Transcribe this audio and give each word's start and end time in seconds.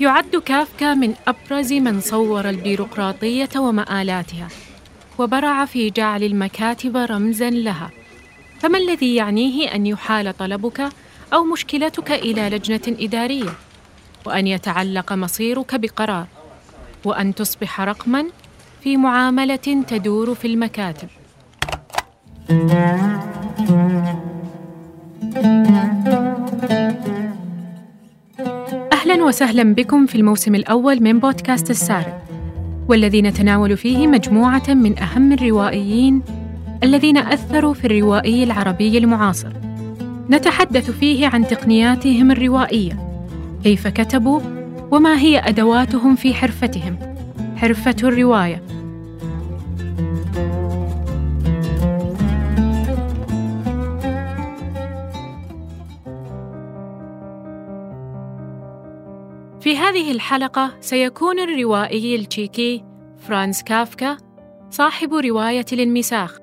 يعد 0.00 0.36
كافكا 0.36 0.94
من 0.94 1.14
أبرز 1.28 1.72
من 1.72 2.00
صور 2.00 2.48
البيروقراطية 2.48 3.48
ومآلاتها 3.56 4.48
وبرع 5.18 5.64
في 5.64 5.90
جعل 5.90 6.22
المكاتب 6.22 6.96
رمزاً 6.96 7.50
لها. 7.50 7.90
فما 8.60 8.78
الذي 8.78 9.14
يعنيه 9.14 9.74
أن 9.74 9.86
يحال 9.86 10.36
طلبك 10.36 10.88
أو 11.32 11.44
مشكلتك 11.44 12.10
إلى 12.12 12.48
لجنة 12.48 12.96
إدارية؟ 13.00 13.50
وأن 14.26 14.46
يتعلق 14.46 15.12
مصيرك 15.12 15.74
بقرار؟ 15.74 16.26
وأن 17.04 17.34
تصبح 17.34 17.80
رقماً 17.80 18.26
في 18.82 18.96
معاملة 18.96 19.84
تدور 19.88 20.34
في 20.34 20.46
المكاتب؟ 20.46 21.08
وسهلا 29.30 29.74
بكم 29.74 30.06
في 30.06 30.14
الموسم 30.14 30.54
الأول 30.54 31.02
من 31.02 31.18
بودكاست 31.18 31.70
السارد 31.70 32.14
والذي 32.88 33.22
نتناول 33.22 33.76
فيه 33.76 34.06
مجموعة 34.06 34.62
من 34.68 34.98
أهم 34.98 35.32
الروائيين 35.32 36.22
الذين 36.82 37.16
أثروا 37.16 37.74
في 37.74 37.84
الروائي 37.84 38.44
العربي 38.44 38.98
المعاصر. 38.98 39.52
نتحدث 40.30 40.90
فيه 40.90 41.26
عن 41.26 41.46
تقنياتهم 41.46 42.30
الروائية 42.30 42.98
كيف 43.64 43.88
كتبوا 43.88 44.40
وما 44.90 45.18
هي 45.18 45.38
أدواتهم 45.38 46.16
في 46.16 46.34
حرفتهم. 46.34 46.96
حرفة 47.56 47.96
الرواية. 48.02 48.62
هذه 60.00 60.10
الحلقة 60.10 60.72
سيكون 60.80 61.40
الروائي 61.40 62.16
التشيكي 62.16 62.84
فرانز 63.18 63.62
كافكا 63.62 64.16
صاحب 64.70 65.14
رواية 65.14 65.64
الانمساخ 65.72 66.38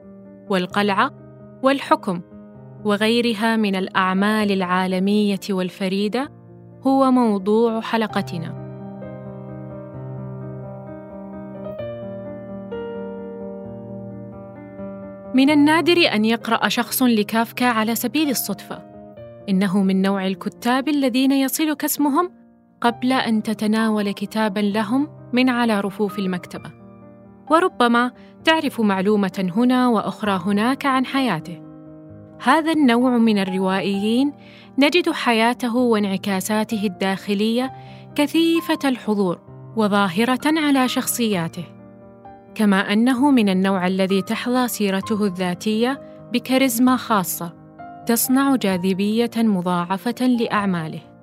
والقلعة 0.49 1.11
والحكم 1.63 2.21
وغيرها 2.85 3.55
من 3.55 3.75
الأعمال 3.75 4.51
العالمية 4.51 5.39
والفريدة 5.49 6.31
هو 6.87 7.11
موضوع 7.11 7.81
حلقتنا. 7.81 8.53
من 15.35 15.49
النادر 15.49 15.97
أن 16.13 16.25
يقرأ 16.25 16.67
شخص 16.67 17.03
لكافكا 17.03 17.65
على 17.65 17.95
سبيل 17.95 18.29
الصدفة. 18.29 18.81
إنه 19.49 19.83
من 19.83 20.01
نوع 20.01 20.27
الكتاب 20.27 20.87
الذين 20.87 21.31
يصلك 21.31 21.83
اسمهم 21.83 22.46
قبل 22.81 23.13
أن 23.13 23.43
تتناول 23.43 24.11
كتابا 24.11 24.59
لهم 24.59 25.07
من 25.33 25.49
على 25.49 25.79
رفوف 25.79 26.19
المكتبة. 26.19 26.71
وربما 27.49 28.11
تعرف 28.43 28.81
معلومة 28.81 29.51
هنا 29.55 29.87
وأخرى 29.87 30.41
هناك 30.45 30.85
عن 30.85 31.05
حياته. 31.05 31.61
هذا 32.43 32.71
النوع 32.71 33.17
من 33.17 33.37
الروائيين 33.37 34.33
نجد 34.77 35.11
حياته 35.11 35.75
وانعكاساته 35.75 36.83
الداخلية 36.83 37.71
كثيفة 38.15 38.79
الحضور 38.85 39.39
وظاهرة 39.75 40.39
على 40.45 40.87
شخصياته. 40.87 41.63
كما 42.55 42.93
أنه 42.93 43.31
من 43.31 43.49
النوع 43.49 43.87
الذي 43.87 44.21
تحظى 44.21 44.67
سيرته 44.67 45.25
الذاتية 45.25 46.01
بكاريزما 46.33 46.95
خاصة 46.95 47.53
تصنع 48.05 48.55
جاذبية 48.55 49.31
مضاعفة 49.37 50.27
لأعماله. 50.27 51.16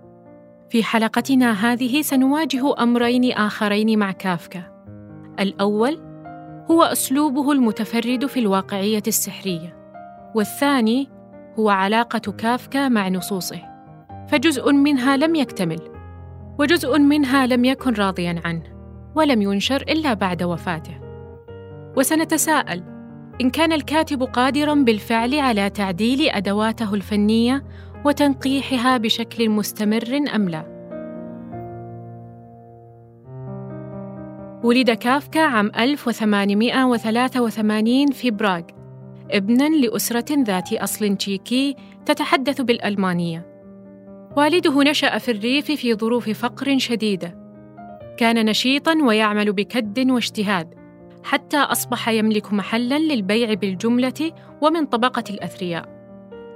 في 0.74 0.84
حلقتنا 0.84 1.52
هذه 1.52 2.02
سنواجه 2.02 2.82
أمرين 2.82 3.32
آخرين 3.32 3.98
مع 3.98 4.12
كافكا 4.12 4.62
الأول 5.40 6.00
هو 6.70 6.82
أسلوبه 6.82 7.52
المتفرد 7.52 8.26
في 8.26 8.40
الواقعية 8.40 9.02
السحرية 9.06 9.76
والثاني 10.34 11.08
هو 11.58 11.68
علاقة 11.70 12.32
كافكا 12.32 12.88
مع 12.88 13.08
نصوصه 13.08 13.60
فجزء 14.28 14.72
منها 14.72 15.16
لم 15.16 15.34
يكتمل 15.34 15.80
وجزء 16.58 16.98
منها 16.98 17.46
لم 17.46 17.64
يكن 17.64 17.94
راضيا 17.94 18.42
عنه 18.44 18.62
ولم 19.14 19.42
ينشر 19.42 19.82
إلا 19.82 20.14
بعد 20.14 20.42
وفاته 20.42 21.00
وسنتساءل 21.96 22.82
إن 23.40 23.50
كان 23.50 23.72
الكاتب 23.72 24.22
قادرا 24.22 24.74
بالفعل 24.74 25.34
على 25.34 25.70
تعديل 25.70 26.28
أدواته 26.28 26.94
الفنية 26.94 27.64
وتنقيحها 28.04 28.96
بشكل 28.96 29.48
مستمر 29.48 30.20
أم 30.34 30.48
لا. 30.48 30.73
ولد 34.64 34.90
كافكا 34.90 35.40
عام 35.40 35.70
1883 35.78 38.12
في 38.12 38.30
براغ 38.30 38.62
ابناً 39.30 39.68
لأسرة 39.68 40.42
ذات 40.42 40.72
أصل 40.72 41.16
تشيكي 41.16 41.76
تتحدث 42.06 42.60
بالألمانية. 42.60 43.46
والده 44.36 44.82
نشأ 44.82 45.18
في 45.18 45.30
الريف 45.30 45.72
في 45.72 45.94
ظروف 45.94 46.30
فقر 46.30 46.78
شديدة. 46.78 47.38
كان 48.16 48.46
نشيطاً 48.46 49.02
ويعمل 49.02 49.52
بكد 49.52 50.10
واجتهاد، 50.10 50.74
حتى 51.24 51.56
أصبح 51.56 52.08
يملك 52.08 52.52
محلاً 52.52 52.98
للبيع 52.98 53.54
بالجملة 53.54 54.32
ومن 54.62 54.86
طبقة 54.86 55.24
الأثرياء. 55.30 55.88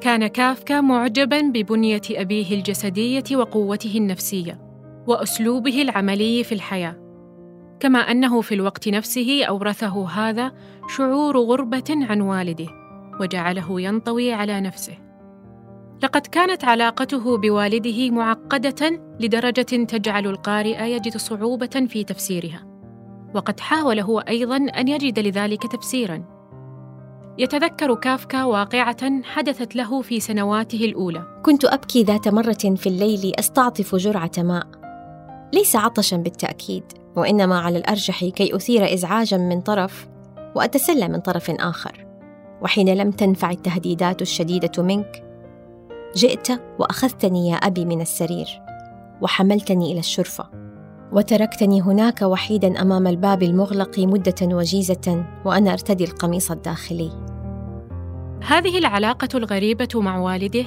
كان 0.01 0.27
كافكا 0.27 0.81
معجبا 0.81 1.41
ببنية 1.41 2.03
أبيه 2.11 2.55
الجسدية 2.55 3.37
وقوته 3.37 3.97
النفسية 3.97 4.59
وأسلوبه 5.07 5.83
العملي 5.83 6.45
في 6.45 6.53
الحياة 6.53 7.08
كما 7.81 7.99
أنه 7.99 8.41
في 8.41 8.55
الوقت 8.55 8.89
نفسه 8.89 9.45
أورثه 9.45 10.09
هذا 10.09 10.53
شعور 10.97 11.39
غربة 11.39 11.85
عن 11.91 12.21
والده 12.21 12.67
وجعله 13.21 13.81
ينطوي 13.81 14.33
على 14.33 14.61
نفسه 14.61 14.99
لقد 16.03 16.27
كانت 16.27 16.65
علاقته 16.65 17.39
بوالده 17.39 18.11
معقدة 18.11 19.01
لدرجة 19.21 19.85
تجعل 19.85 20.27
القارئ 20.27 20.83
يجد 20.83 21.17
صعوبة 21.17 21.87
في 21.89 22.05
تفسيرها 22.05 22.69
وقد 23.35 23.61
حاول 23.61 24.01
هو 24.01 24.19
أيضا 24.19 24.57
أن 24.57 24.89
يجد 24.89 25.19
لذلك 25.19 25.73
تفسيرا 25.73 26.39
يتذكر 27.39 27.95
كافكا 27.95 28.45
واقعة 28.45 29.23
حدثت 29.23 29.77
له 29.77 30.03
في 30.03 30.21
سنواته 30.21 30.85
الأولى. 30.85 31.41
كنت 31.43 31.65
أبكي 31.65 32.03
ذات 32.03 32.29
مرة 32.29 32.75
في 32.77 32.87
الليل 32.87 33.33
أستعطف 33.39 33.95
جرعة 33.95 34.31
ماء. 34.39 34.67
ليس 35.55 35.77
عطشا 35.77 36.17
بالتأكيد، 36.17 36.85
وإنما 37.19 37.59
على 37.59 37.79
الأرجح 37.79 38.25
كي 38.25 38.57
أثير 38.57 38.95
إزعاجا 38.95 39.37
من 39.37 39.61
طرف 39.61 40.09
وأتسلى 40.55 41.09
من 41.09 41.21
طرف 41.21 41.51
آخر. 41.51 42.07
وحين 42.63 42.95
لم 42.95 43.11
تنفع 43.11 43.51
التهديدات 43.51 44.23
الشديدة 44.23 44.83
منك، 44.83 45.25
جئت 46.17 46.49
وأخذتني 46.79 47.49
يا 47.49 47.57
أبي 47.57 47.85
من 47.85 48.01
السرير، 48.01 48.63
وحملتني 49.23 49.93
إلى 49.93 49.99
الشرفة. 49.99 50.59
وتركتني 51.13 51.83
هناك 51.83 52.23
وحيدا 52.23 52.83
أمام 52.83 53.07
الباب 53.07 53.43
المغلق 53.43 53.99
مدة 53.99 54.35
وجيزة 54.43 55.25
وأنا 55.45 55.73
أرتدي 55.73 56.05
القميص 56.05 56.51
الداخلي 56.51 57.11
هذه 58.47 58.79
العلاقة 58.79 59.29
الغريبة 59.35 59.89
مع 59.95 60.19
والده 60.19 60.65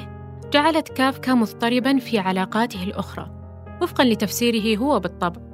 جعلت 0.53 0.89
كافكا 0.89 1.33
مضطربا 1.33 1.97
في 1.97 2.19
علاقاته 2.19 2.83
الأخرى 2.83 3.29
وفقا 3.81 4.03
لتفسيره 4.03 4.77
هو 4.79 4.99
بالطبع 4.99 5.50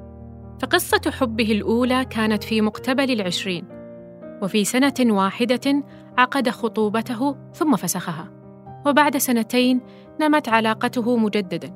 فقصة 0.59 1.11
حبه 1.11 1.51
الأولى 1.51 2.05
كانت 2.05 2.43
في 2.43 2.61
مقتبل 2.61 3.11
العشرين 3.11 3.65
وفي 4.41 4.65
سنة 4.65 4.93
واحدة 4.99 5.83
عقد 6.17 6.49
خطوبته 6.49 7.37
ثم 7.53 7.75
فسخها 7.75 8.31
وبعد 8.85 9.17
سنتين 9.17 9.81
نمت 10.21 10.49
علاقته 10.49 11.17
مجددا 11.17 11.73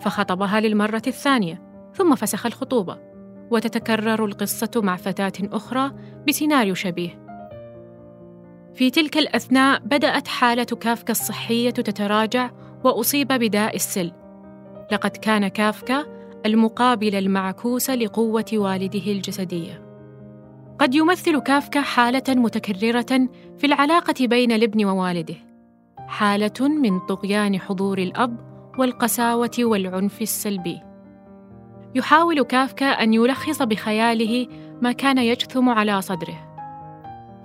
فخطبها 0.00 0.60
للمرة 0.60 1.02
الثانية 1.06 1.62
ثم 1.94 2.14
فسخ 2.14 2.46
الخطوبة 2.46 2.98
وتتكرر 3.50 4.24
القصة 4.24 4.70
مع 4.76 4.96
فتاة 4.96 5.32
أخرى 5.42 5.92
بسيناريو 6.28 6.74
شبيه. 6.74 7.24
في 8.74 8.90
تلك 8.90 9.18
الأثناء 9.18 9.80
بدأت 9.80 10.28
حالة 10.28 10.64
كافكا 10.64 11.10
الصحية 11.10 11.70
تتراجع 11.70 12.50
وأصيب 12.84 13.28
بداء 13.28 13.76
السل. 13.76 14.12
لقد 14.92 15.10
كان 15.10 15.48
كافكا 15.48 16.13
المقابل 16.46 17.14
المعكوس 17.14 17.90
لقوة 17.90 18.44
والده 18.52 19.12
الجسدية. 19.12 19.84
قد 20.78 20.94
يمثل 20.94 21.38
كافكا 21.38 21.80
حالة 21.80 22.22
متكررة 22.28 23.28
في 23.58 23.66
العلاقة 23.66 24.26
بين 24.26 24.52
الابن 24.52 24.84
ووالده 24.84 25.34
حالة 25.98 26.68
من 26.68 27.00
طغيان 27.00 27.60
حضور 27.60 27.98
الأب 27.98 28.36
والقساوة 28.78 29.50
والعنف 29.58 30.22
السلبي. 30.22 30.80
يحاول 31.94 32.42
كافكا 32.42 32.86
أن 32.86 33.14
يلخص 33.14 33.62
بخياله 33.62 34.46
ما 34.82 34.92
كان 34.92 35.18
يجثم 35.18 35.68
على 35.68 36.02
صدره. 36.02 36.54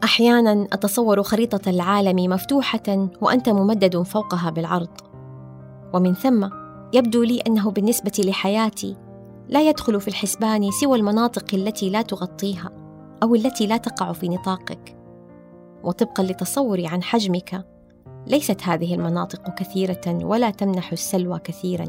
أحيانا 0.04 0.68
أتصور 0.74 1.24
خريطة 1.24 1.70
العالم 1.70 2.32
مفتوحة 2.32 3.10
وأنت 3.22 3.50
ممدد 3.50 4.02
فوقها 4.02 4.50
بالعرض. 4.50 4.90
ومن 5.94 6.14
ثم 6.14 6.50
يبدو 6.94 7.24
لي 7.24 7.40
أنه 7.40 7.72
بالنسبة 7.72 8.12
لحياتي 8.20 8.96
لا 9.50 9.70
يدخل 9.70 10.02
في 10.02 10.08
الحسبان 10.08 10.72
سوى 10.72 10.98
المناطق 10.98 11.46
التي 11.54 11.90
لا 11.90 12.02
تغطيها 12.02 12.72
أو 13.24 13.36
التي 13.36 13.68
لا 13.68 13.78
تقع 13.78 14.12
في 14.14 14.30
نطاقك. 14.30 14.96
وطبقا 15.84 16.24
لتصوري 16.24 16.88
عن 16.88 17.04
حجمك 17.04 17.66
ليست 18.28 18.64
هذه 18.64 18.96
المناطق 18.96 19.56
كثيرة 19.56 20.02
ولا 20.08 20.50
تمنح 20.50 20.92
السلوى 20.92 21.40
كثيرا. 21.40 21.86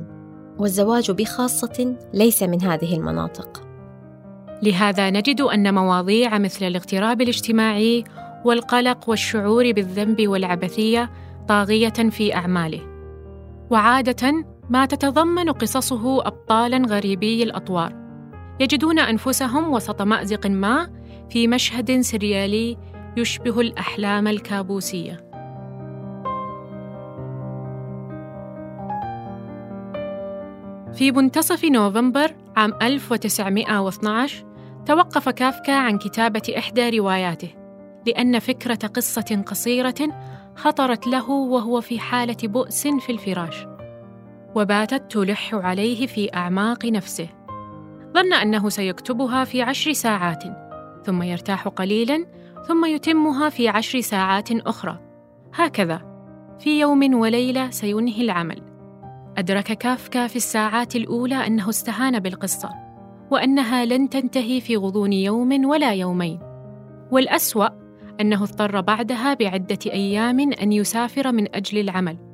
والزواج 0.59 1.11
بخاصة 1.11 1.97
ليس 2.15 2.43
من 2.43 2.63
هذه 2.63 2.97
المناطق. 2.97 3.63
لهذا 4.63 5.11
نجد 5.11 5.41
أن 5.41 5.75
مواضيع 5.75 6.39
مثل 6.39 6.67
الاغتراب 6.67 7.21
الاجتماعي 7.21 8.05
والقلق 8.45 9.09
والشعور 9.09 9.73
بالذنب 9.73 10.29
والعبثية 10.29 11.11
طاغية 11.49 11.89
في 11.89 12.35
أعماله. 12.35 12.81
وعادة 13.71 14.45
ما 14.71 14.87
تتضمن 14.87 15.51
قصصه 15.51 16.27
أبطالا 16.27 16.87
غريبي 16.89 17.43
الأطوار. 17.43 17.93
يجدون 18.61 18.99
أنفسهم 18.99 19.73
وسط 19.73 20.03
مأزق 20.03 20.47
ما 20.47 20.91
في 21.31 21.49
مشهد 21.49 22.01
سريالي 22.01 22.77
يشبه 23.17 23.61
الأحلام 23.61 24.29
الكابوسية. 24.29 25.31
في 30.95 31.13
منتصف 31.13 31.65
نوفمبر 31.65 32.35
عام 32.57 32.73
1912 32.83 34.45
توقف 34.87 35.29
كافكا 35.29 35.73
عن 35.73 35.99
كتابة 35.99 36.55
إحدى 36.59 36.99
رواياته 36.99 37.49
لأن 38.07 38.39
فكرة 38.39 38.87
قصة 38.87 39.43
قصيرة 39.47 39.95
خطرت 40.57 41.07
له 41.07 41.31
وهو 41.31 41.81
في 41.81 41.99
حالة 41.99 42.37
بؤس 42.43 42.87
في 42.87 43.13
الفراش. 43.13 43.70
وباتت 44.55 45.13
تلح 45.13 45.55
عليه 45.55 46.07
في 46.07 46.35
أعماق 46.35 46.87
نفسه. 46.87 47.29
ظن 48.15 48.33
أنه 48.33 48.69
سيكتبها 48.69 49.45
في 49.45 49.63
عشر 49.63 49.93
ساعات 49.93 50.45
ثم 51.05 51.23
يرتاح 51.23 51.69
قليلا 51.69 52.27
ثم 52.69 52.85
يتمها 52.85 53.49
في 53.49 53.69
عشر 53.69 54.01
ساعات 54.01 54.53
أخرى. 54.53 54.99
هكذا 55.55 56.03
في 56.59 56.81
يوم 56.81 57.15
وليلة 57.15 57.71
سينهي 57.71 58.23
العمل. 58.23 58.63
أدرك 59.39 59.73
كافكا 59.73 60.27
في 60.27 60.37
الساعات 60.37 60.97
الأولى 60.97 61.47
أنه 61.47 61.69
استهان 61.69 62.19
بالقصة 62.19 62.71
وأنها 63.31 63.85
لن 63.85 64.09
تنتهي 64.09 64.61
في 64.61 64.77
غضون 64.77 65.13
يوم 65.13 65.65
ولا 65.65 65.95
يومين. 65.95 66.41
والأسوأ 67.11 67.69
أنه 68.21 68.43
اضطر 68.43 68.81
بعدها 68.81 69.35
بعدة 69.35 69.79
أيام 69.87 70.41
أن 70.41 70.73
يسافر 70.73 71.33
من 71.33 71.55
أجل 71.55 71.79
العمل. 71.79 72.30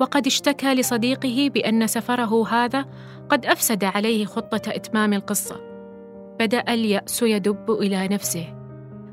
وقد 0.00 0.26
اشتكى 0.26 0.74
لصديقه 0.74 1.50
بأن 1.54 1.86
سفره 1.86 2.48
هذا 2.48 2.86
قد 3.28 3.46
أفسد 3.46 3.84
عليه 3.84 4.24
خطة 4.24 4.62
إتمام 4.68 5.12
القصة. 5.12 5.60
بدأ 6.40 6.74
اليأس 6.74 7.22
يدب 7.22 7.70
إلى 7.70 8.08
نفسه. 8.08 8.54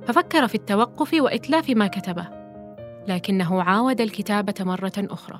ففكر 0.07 0.48
في 0.48 0.56
التوقف 0.56 1.13
وإتلاف 1.13 1.69
ما 1.69 1.88
كتبه. 1.88 2.28
لكنه 3.07 3.63
عاود 3.63 4.01
الكتابة 4.01 4.54
مرة 4.60 4.94
أخرى. 4.98 5.39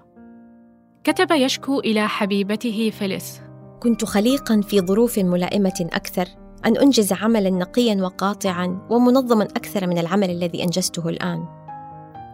كتب 1.04 1.32
يشكو 1.32 1.80
إلى 1.80 2.08
حبيبته 2.08 2.90
فيليس 2.90 3.42
كنت 3.80 4.06
خليقا 4.06 4.62
في 4.62 4.82
ظروف 4.82 5.20
ملائمة 5.20 5.90
أكثر 5.94 6.26
أن 6.66 6.78
أنجز 6.78 7.14
عملا 7.14 7.50
نقيا 7.50 8.04
وقاطعا 8.04 8.88
ومنظما 8.90 9.44
أكثر 9.44 9.88
من 9.88 9.98
العمل 9.98 10.30
الذي 10.30 10.64
أنجزته 10.64 11.10
الآن. 11.10 11.46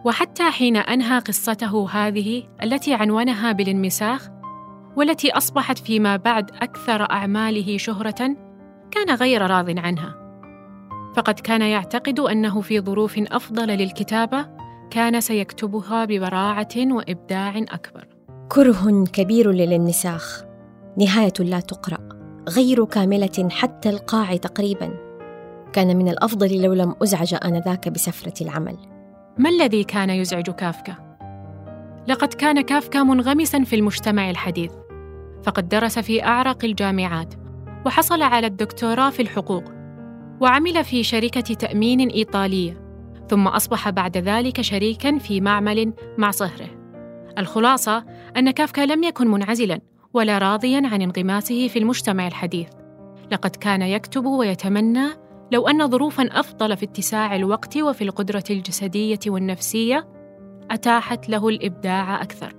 وحتى 0.04 0.50
حين 0.50 0.76
أنهى 0.76 1.18
قصته 1.18 1.88
هذه 1.90 2.42
التي 2.62 2.94
عنونها 2.94 3.52
بالانمساخ 3.52 4.28
والتي 4.96 5.32
أصبحت 5.32 5.78
فيما 5.78 6.16
بعد 6.16 6.50
أكثر 6.50 7.10
أعماله 7.10 7.76
شهرة 7.76 8.36
كان 8.90 9.14
غير 9.14 9.42
راض 9.42 9.78
عنها. 9.78 10.14
فقد 11.16 11.40
كان 11.40 11.62
يعتقد 11.62 12.20
أنه 12.20 12.60
في 12.60 12.80
ظروف 12.80 13.18
أفضل 13.18 13.66
للكتابة 13.66 14.46
كان 14.90 15.20
سيكتبها 15.20 16.04
ببراعة 16.04 16.68
وإبداع 16.76 17.58
أكبر. 17.58 18.06
كره 18.48 19.04
كبير 19.12 19.50
للانمساخ. 19.50 20.44
نهاية 20.98 21.32
لا 21.40 21.60
تقرأ. 21.60 22.08
غير 22.48 22.84
كاملة 22.84 23.48
حتى 23.50 23.90
القاع 23.90 24.36
تقريبا. 24.36 24.94
كان 25.72 25.96
من 25.96 26.08
الأفضل 26.08 26.62
لو 26.62 26.72
لم 26.72 26.94
أزعج 27.02 27.34
آنذاك 27.44 27.88
بسفرة 27.88 28.44
العمل. 28.44 28.97
ما 29.38 29.48
الذي 29.48 29.84
كان 29.84 30.10
يزعج 30.10 30.50
كافكا؟ 30.50 30.94
لقد 32.08 32.34
كان 32.34 32.60
كافكا 32.60 33.02
منغمسا 33.02 33.64
في 33.64 33.76
المجتمع 33.76 34.30
الحديث 34.30 34.72
فقد 35.42 35.68
درس 35.68 35.98
في 35.98 36.24
أعرق 36.24 36.64
الجامعات 36.64 37.34
وحصل 37.86 38.22
على 38.22 38.46
الدكتوراه 38.46 39.10
في 39.10 39.22
الحقوق 39.22 39.64
وعمل 40.40 40.84
في 40.84 41.02
شركة 41.02 41.40
تأمين 41.40 42.08
إيطالية 42.08 42.80
ثم 43.28 43.48
أصبح 43.48 43.90
بعد 43.90 44.16
ذلك 44.16 44.60
شريكا 44.60 45.18
في 45.18 45.40
معمل 45.40 45.92
مع 46.18 46.30
صهره 46.30 46.68
الخلاصة 47.38 48.04
أن 48.36 48.50
كافكا 48.50 48.80
لم 48.80 49.04
يكن 49.04 49.28
منعزلا 49.28 49.80
ولا 50.14 50.38
راضيا 50.38 50.82
عن 50.84 51.02
انغماسه 51.02 51.68
في 51.68 51.78
المجتمع 51.78 52.26
الحديث 52.26 52.68
لقد 53.32 53.56
كان 53.56 53.82
يكتب 53.82 54.24
ويتمنى 54.24 55.08
لو 55.52 55.68
أن 55.68 55.90
ظروفا 55.90 56.22
أفضل 56.22 56.76
في 56.76 56.84
اتساع 56.84 57.36
الوقت 57.36 57.76
وفي 57.76 58.04
القدرة 58.04 58.44
الجسدية 58.50 59.18
والنفسية 59.26 60.08
أتاحت 60.70 61.28
له 61.28 61.48
الإبداع 61.48 62.22
أكثر. 62.22 62.54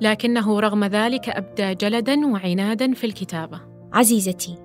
لكنه 0.00 0.60
رغم 0.60 0.84
ذلك 0.84 1.28
أبدى 1.28 1.74
جلدا 1.74 2.26
وعنادا 2.26 2.92
في 2.94 3.04
الكتابة. 3.04 3.60
عزيزتي 3.92 4.58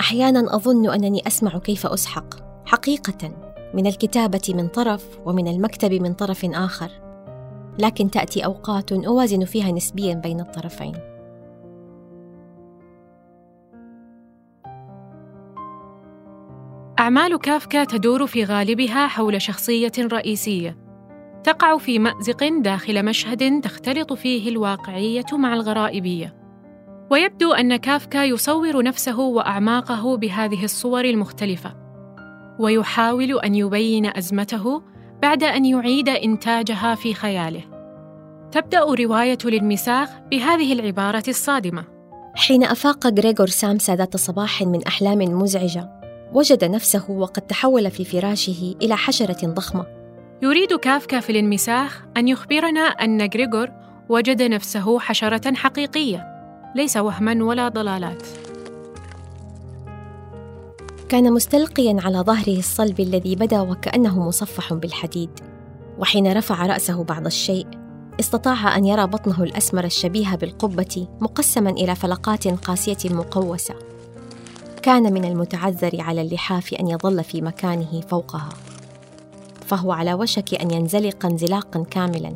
أحيانا 0.00 0.56
أظن 0.56 0.90
أنني 0.90 1.26
أسمع 1.26 1.58
كيف 1.58 1.86
أسحق. 1.86 2.34
حقيقه 2.64 3.30
من 3.74 3.86
الكتابة 3.86 4.52
من 4.54 4.68
طرف 4.68 5.18
ومن 5.26 5.48
المكتب 5.48 5.92
من 5.92 6.12
طرف 6.12 6.44
آخر. 6.44 6.90
لكن 7.78 8.10
تأتي 8.10 8.44
أوقات 8.44 8.92
أوازن 8.92 9.44
فيها 9.44 9.72
نسبيا 9.72 10.14
بين 10.14 10.40
الطرفين. 10.40 11.09
أعمال 17.10 17.38
كافكا 17.38 17.84
تدور 17.84 18.26
في 18.26 18.44
غالبها 18.44 19.06
حول 19.06 19.42
شخصية 19.42 19.92
رئيسية. 19.98 20.76
تقع 21.44 21.78
في 21.78 21.98
مأزق 21.98 22.48
داخل 22.60 23.04
مشهد 23.04 23.60
تختلط 23.60 24.12
فيه 24.12 24.48
الواقعية 24.48 25.24
مع 25.32 25.54
الغرائبية. 25.54 26.34
ويبدو 27.10 27.52
أن 27.52 27.76
كافكا 27.76 28.24
يصور 28.24 28.82
نفسه 28.82 29.18
وأعماقه 29.18 30.16
بهذه 30.16 30.64
الصور 30.64 31.04
المختلفة. 31.04 31.74
ويحاول 32.58 33.40
أن 33.40 33.54
يبين 33.54 34.16
أزمته 34.16 34.82
بعد 35.22 35.44
أن 35.44 35.64
يعيد 35.64 36.08
إنتاجها 36.08 36.94
في 36.94 37.14
خياله. 37.14 37.62
تبدأ 38.52 38.80
رواية 38.80 39.38
الانمساخ 39.44 40.08
بهذه 40.30 40.72
العبارة 40.72 41.24
الصادمة. 41.28 41.84
حين 42.34 42.64
أفاق 42.64 43.06
غريغور 43.06 43.46
سامسا 43.46 43.96
ذات 43.96 44.16
صباح 44.16 44.62
من 44.62 44.86
أحلام 44.86 45.18
مزعجة 45.18 45.99
وجد 46.34 46.64
نفسه 46.64 47.10
وقد 47.10 47.42
تحول 47.42 47.90
في 47.90 48.04
فراشه 48.04 48.74
إلى 48.82 48.96
حشرة 48.96 49.46
ضخمة. 49.46 49.86
يريد 50.42 50.74
كافكا 50.74 51.20
في 51.20 51.30
الانمساخ 51.30 52.04
أن 52.16 52.28
يخبرنا 52.28 52.80
أن 52.80 53.22
غريغور 53.22 53.70
وجد 54.08 54.42
نفسه 54.42 54.98
حشرة 54.98 55.54
حقيقية 55.54 56.26
ليس 56.76 56.96
وهما 56.96 57.44
ولا 57.44 57.68
ضلالات. 57.68 58.22
كان 61.08 61.32
مستلقيا 61.32 61.96
على 62.04 62.18
ظهره 62.18 62.58
الصلب 62.58 63.00
الذي 63.00 63.36
بدا 63.36 63.60
وكأنه 63.60 64.28
مصفح 64.28 64.74
بالحديد 64.74 65.30
وحين 65.98 66.32
رفع 66.32 66.66
رأسه 66.66 67.04
بعض 67.04 67.26
الشيء 67.26 67.66
استطاع 68.20 68.76
أن 68.76 68.84
يرى 68.84 69.06
بطنه 69.06 69.42
الأسمر 69.42 69.84
الشبيه 69.84 70.34
بالقبة 70.34 71.08
مقسما 71.20 71.70
إلى 71.70 71.94
فلقات 71.94 72.48
قاسية 72.48 73.14
مقوسة. 73.14 73.74
كان 74.82 75.12
من 75.12 75.24
المتعذر 75.24 76.00
على 76.00 76.22
اللحاف 76.22 76.74
أن 76.74 76.88
يظل 76.88 77.24
في 77.24 77.42
مكانه 77.42 78.00
فوقها 78.00 78.48
فهو 79.66 79.92
على 79.92 80.14
وشك 80.14 80.54
أن 80.54 80.70
ينزلق 80.70 81.26
انزلاقا 81.26 81.84
كاملا. 81.90 82.34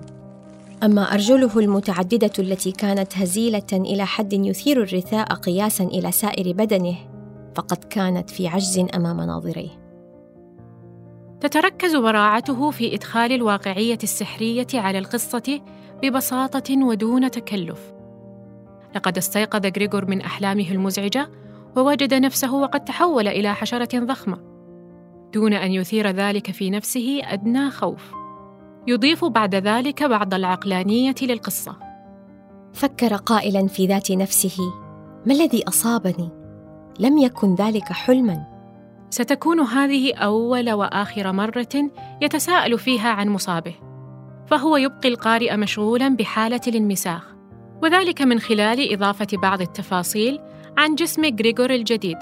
أما 0.82 1.14
أرجله 1.14 1.58
المتعددة 1.58 2.32
التي 2.38 2.72
كانت 2.72 3.18
هزيلة 3.18 3.72
إلى 3.72 4.06
حد 4.06 4.32
يثير 4.32 4.82
الرثاء 4.82 5.34
قياسا 5.34 5.84
إلى 5.84 6.12
سائر 6.12 6.52
بدنه 6.52 6.96
فقد 7.54 7.84
كانت 7.84 8.30
في 8.30 8.48
عجز 8.48 8.78
أمام 8.94 9.20
ناظريه. 9.20 9.84
تتركز 11.40 11.96
براعته 11.96 12.70
في 12.70 12.94
إدخال 12.94 13.32
الواقعية 13.32 13.98
السحرية 14.02 14.66
على 14.74 14.98
القصة 14.98 15.60
ببساطة 16.02 16.84
ودون 16.84 17.30
تكلف. 17.30 17.92
لقد 18.96 19.18
استيقظ 19.18 19.66
غريغور 19.66 20.06
من 20.06 20.20
أحلامه 20.20 20.70
المزعجة 20.70 21.30
ووجد 21.76 22.14
نفسه 22.14 22.54
وقد 22.54 22.84
تحول 22.84 23.28
إلى 23.28 23.54
حشرة 23.54 23.98
ضخمة 23.98 24.38
دون 25.32 25.52
أن 25.52 25.72
يثير 25.72 26.10
ذلك 26.10 26.50
في 26.50 26.70
نفسه 26.70 27.20
أدنى 27.24 27.70
خوف. 27.70 28.12
يضيف 28.86 29.24
بعد 29.24 29.54
ذلك 29.54 30.02
بعض 30.02 30.34
العقلانية 30.34 31.14
للقصة. 31.22 31.76
فكر 32.72 33.16
قائلا 33.16 33.66
في 33.66 33.86
ذات 33.86 34.12
نفسه 34.12 34.56
ما 35.26 35.34
الذي 35.34 35.68
أصابني؟ 35.68 36.28
لم 37.00 37.18
يكن 37.18 37.54
ذلك 37.54 37.84
حلما. 37.84 38.54
ستكون 39.10 39.60
هذه 39.60 40.14
أول 40.14 40.70
وآخر 40.70 41.32
مرة 41.32 41.90
يتساءل 42.22 42.78
فيها 42.78 43.08
عن 43.08 43.28
مصابه 43.28 43.74
فهو 44.46 44.76
يبقي 44.76 45.08
القارئ 45.08 45.56
مشغولا 45.56 46.08
بحالة 46.08 46.60
الانمساخ 46.66 47.34
وذلك 47.82 48.22
من 48.22 48.38
خلال 48.38 48.92
إضافة 48.92 49.26
بعض 49.32 49.60
التفاصيل 49.60 50.40
عن 50.78 50.94
جسم 50.94 51.22
غريغور 51.24 51.70
الجديد. 51.70 52.18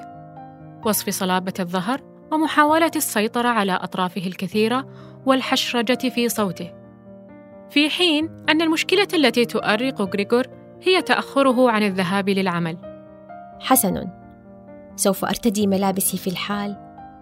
وصف 0.87 1.11
صلابة 1.11 1.52
الظهر 1.61 2.00
ومحاولة 2.32 2.90
السيطرة 2.97 3.49
على 3.49 3.73
أطرافه 3.73 4.26
الكثيرة 4.26 4.87
والحشرجة 5.26 6.09
في 6.09 6.28
صوته. 6.28 6.73
في 7.71 7.90
حين 7.90 8.44
أن 8.49 8.62
المشكلة 8.62 9.09
التي 9.14 9.44
تؤرق 9.44 10.02
غريغور 10.02 10.47
هي 10.82 11.02
تأخره 11.02 11.71
عن 11.71 11.82
الذهاب 11.82 12.28
للعمل. 12.28 12.76
حسن. 13.61 14.09
سوف 14.97 15.25
أرتدي 15.25 15.66
ملابسي 15.66 16.16
في 16.16 16.30
الحال 16.30 16.76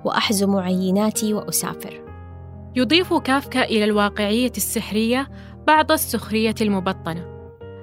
وأحزم 0.04 0.56
عيناتي 0.56 1.34
وأسافر. 1.34 2.04
يضيف 2.76 3.14
كافكا 3.14 3.64
إلى 3.64 3.84
الواقعية 3.84 4.52
السحرية 4.56 5.28
بعض 5.66 5.92
السخرية 5.92 6.54
المبطنة. 6.60 7.26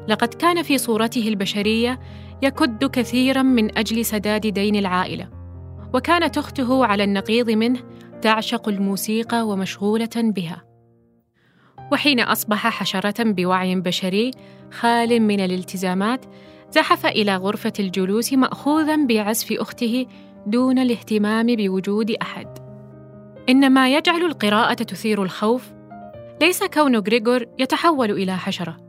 لقد 0.07 0.33
كان 0.33 0.63
في 0.63 0.77
صورته 0.77 1.27
البشرية 1.27 1.99
يكد 2.41 2.85
كثيرا 2.85 3.41
من 3.41 3.77
أجل 3.77 4.05
سداد 4.05 4.47
دين 4.47 4.75
العائلة. 4.75 5.29
وكانت 5.93 6.37
أخته 6.37 6.85
على 6.85 7.03
النقيض 7.03 7.49
منه 7.49 7.79
تعشق 8.21 8.69
الموسيقى 8.69 9.47
ومشغولة 9.47 10.09
بها. 10.15 10.63
وحين 11.91 12.19
أصبح 12.19 12.67
حشرة 12.67 13.23
بوعي 13.23 13.75
بشري 13.75 14.31
خال 14.71 15.21
من 15.21 15.39
الالتزامات 15.39 16.25
زحف 16.71 17.05
إلى 17.05 17.35
غرفة 17.35 17.73
الجلوس 17.79 18.33
ماخوذا 18.33 19.05
بعزف 19.05 19.51
أخته 19.51 20.05
دون 20.45 20.79
الاهتمام 20.79 21.55
بوجود 21.55 22.11
أحد. 22.11 22.47
ان 23.49 23.69
ما 23.69 23.93
يجعل 23.93 24.25
القراءة 24.25 24.73
تثير 24.73 25.23
الخوف. 25.23 25.73
ليس 26.41 26.63
كون 26.63 26.95
غريغور 26.95 27.45
يتحول 27.59 28.11
إلى 28.11 28.37
حشرة. 28.37 28.86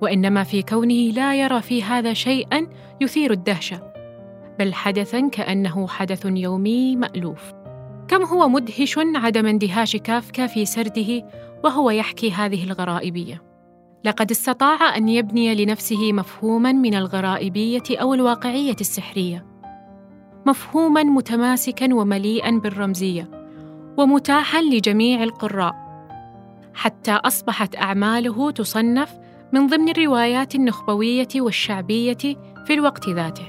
وإنما 0.00 0.44
في 0.44 0.62
كونه 0.62 0.94
لا 0.94 1.34
يرى 1.34 1.62
في 1.62 1.82
هذا 1.82 2.12
شيئا 2.12 2.66
يثير 3.00 3.32
الدهشه 3.32 3.90
بل 4.58 4.74
حدثا 4.74 5.28
كأنه 5.28 5.88
حدث 5.88 6.26
يومي 6.26 6.96
مألوف. 6.96 7.52
كم 8.08 8.22
هو 8.22 8.48
مدهش 8.48 8.98
عدم 8.98 9.46
اندهاش 9.46 9.96
كافكا 9.96 10.46
في 10.46 10.64
سرده 10.64 11.24
وهو 11.64 11.90
يحكي 11.90 12.30
هذه 12.30 12.64
الغرائبية؟ 12.64 13.42
لقد 14.04 14.30
استطاع 14.30 14.96
أن 14.96 15.08
يبني 15.08 15.64
لنفسه 15.64 16.12
مفهوما 16.12 16.72
من 16.72 16.94
الغرائبية 16.94 17.82
أو 17.90 18.14
الواقعية 18.14 18.76
السحرية. 18.80 19.46
مفهوما 20.46 21.02
متماسكا 21.02 21.94
ومليئا 21.94 22.50
بالرمزية 22.50 23.30
ومتاحا 23.98 24.62
لجميع 24.62 25.22
القراء. 25.22 25.74
حتى 26.74 27.12
أصبحت 27.12 27.76
أعماله 27.76 28.50
تصنف 28.50 29.19
من 29.52 29.66
ضمن 29.66 29.88
الروايات 29.88 30.54
النخبوية 30.54 31.28
والشعبية 31.36 32.36
في 32.66 32.74
الوقت 32.74 33.08
ذاته. 33.08 33.46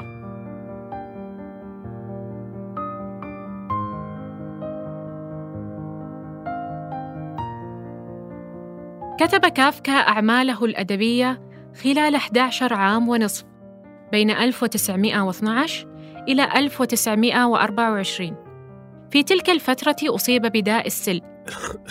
كتب 9.20 9.46
كافكا 9.46 9.92
أعماله 9.92 10.66
الأدبية 10.66 11.42
خلال 11.84 12.16
11 12.16 12.74
عام 12.74 13.10
ونصف 13.10 13.46
بين 14.12 14.32
1912 14.32 15.88
إلى 16.28 16.44
1924 16.56 18.36
في 19.12 19.24
تلك 19.24 19.50
الفترة 19.50 19.96
أصيب 20.04 20.42
بداء 20.42 20.88
السل 20.88 21.22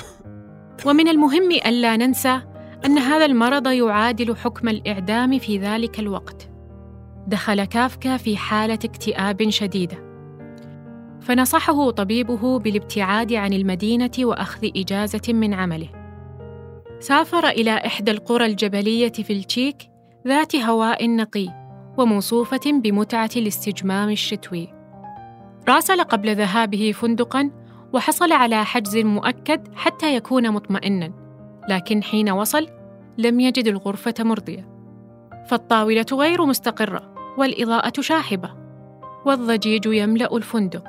ومن 0.86 1.08
المهم 1.08 1.50
ألا 1.50 1.96
ننسى 1.96 2.40
أن 2.84 2.98
هذا 2.98 3.24
المرض 3.24 3.66
يعادل 3.66 4.36
حكم 4.36 4.68
الإعدام 4.68 5.38
في 5.38 5.58
ذلك 5.58 6.00
الوقت. 6.00 6.50
دخل 7.26 7.64
كافكا 7.64 8.16
في 8.16 8.36
حالة 8.36 8.78
اكتئاب 8.84 9.50
شديدة. 9.50 10.10
فنصحه 11.20 11.90
طبيبه 11.90 12.58
بالابتعاد 12.58 13.32
عن 13.32 13.52
المدينة 13.52 14.10
وأخذ 14.18 14.68
إجازة 14.76 15.32
من 15.32 15.54
عمله. 15.54 15.88
سافر 17.00 17.48
إلى 17.48 17.70
إحدى 17.70 18.10
القرى 18.10 18.46
الجبلية 18.46 19.12
في 19.12 19.32
التشيك 19.32 19.76
ذات 20.28 20.56
هواء 20.56 21.10
نقي 21.10 21.48
وموصوفة 21.98 22.72
بمتعة 22.72 23.30
الاستجمام 23.36 24.10
الشتوي. 24.10 24.68
راسل 25.68 26.02
قبل 26.02 26.36
ذهابه 26.36 26.92
فندقًا 26.92 27.50
وحصل 27.92 28.32
على 28.32 28.64
حجز 28.64 28.96
مؤكد 28.96 29.68
حتى 29.74 30.16
يكون 30.16 30.50
مطمئنًا، 30.50 31.12
لكن 31.70 32.02
حين 32.02 32.30
وصل 32.30 32.66
لم 33.18 33.40
يجد 33.40 33.66
الغرفة 33.66 34.14
مرضية. 34.20 34.68
فالطاولة 35.48 36.06
غير 36.12 36.46
مستقرة 36.46 37.14
والإضاءة 37.38 38.00
شاحبة، 38.00 38.50
والضجيج 39.26 39.86
يملأ 39.86 40.36
الفندق. 40.36 40.84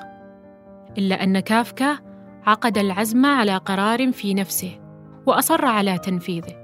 إلا 0.97 1.23
أن 1.23 1.39
كافكا 1.39 1.97
عقد 2.45 2.77
العزم 2.77 3.25
على 3.25 3.57
قرار 3.57 4.11
في 4.11 4.33
نفسه 4.33 4.79
وأصر 5.25 5.65
على 5.65 5.97
تنفيذه 5.97 6.61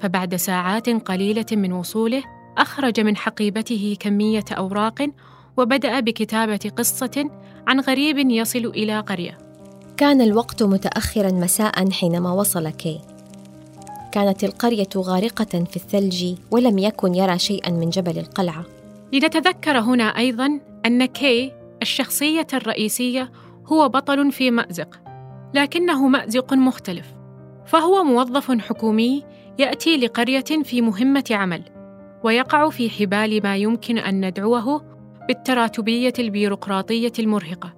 فبعد 0.00 0.36
ساعات 0.36 0.88
قليلة 0.88 1.46
من 1.52 1.72
وصوله 1.72 2.22
أخرج 2.58 3.00
من 3.00 3.16
حقيبته 3.16 3.96
كمية 4.00 4.44
أوراق 4.52 5.10
وبدأ 5.56 6.00
بكتابة 6.00 6.70
قصة 6.76 7.30
عن 7.66 7.80
غريب 7.80 8.18
يصل 8.18 8.66
إلى 8.66 9.00
قرية 9.00 9.38
كان 9.96 10.20
الوقت 10.20 10.62
متاخرا 10.62 11.32
مساء 11.32 11.90
حينما 11.90 12.32
وصل 12.32 12.68
كي 12.68 13.00
كانت 14.12 14.44
القرية 14.44 14.88
غارقة 14.96 15.64
في 15.64 15.76
الثلج 15.76 16.34
ولم 16.50 16.78
يكن 16.78 17.14
يرى 17.14 17.38
شيئا 17.38 17.70
من 17.70 17.90
جبل 17.90 18.18
القلعة. 18.18 18.64
لنتذكر 19.12 19.78
هنا 19.78 20.04
أيضا 20.04 20.60
أن 20.86 21.04
كي 21.04 21.52
الشخصية 21.82 22.46
الرئيسية 22.54 23.32
هو 23.66 23.88
بطل 23.88 24.32
في 24.32 24.50
مأزق 24.50 25.00
لكنه 25.54 26.08
مأزق 26.08 26.52
مختلف 26.54 27.06
فهو 27.66 28.04
موظف 28.04 28.50
حكومي 28.50 29.24
يأتي 29.58 29.96
لقرية 29.96 30.44
في 30.62 30.80
مهمة 30.80 31.24
عمل 31.30 31.62
ويقع 32.24 32.70
في 32.70 32.90
حبال 32.90 33.42
ما 33.42 33.56
يمكن 33.56 33.98
أن 33.98 34.26
ندعوه 34.26 34.82
بالتراتبية 35.28 36.12
البيروقراطية 36.18 37.12
المرهقة 37.18 37.74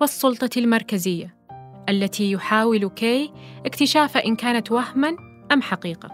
والسلطة 0.00 0.50
المركزية 0.56 1.34
التي 1.88 2.32
يحاول 2.32 2.88
كي 2.88 3.32
اكتشاف 3.66 4.16
إن 4.16 4.36
كانت 4.36 4.72
وهما 4.72 5.27
أم 5.52 5.62
حقيقة؟ 5.62 6.10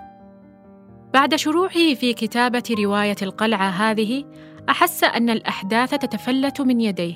بعد 1.15 1.35
شروعه 1.35 1.95
في 1.95 2.15
كتابة 2.15 2.63
رواية 2.85 3.17
القلعة 3.23 3.69
هذه 3.69 4.25
أحس 4.69 5.05
أن 5.05 5.31
الأحداث 5.31 5.91
تتفلت 5.91 6.61
من 6.61 6.81
يديه. 6.81 7.15